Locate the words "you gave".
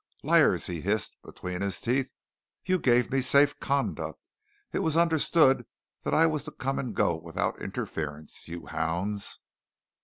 2.65-3.11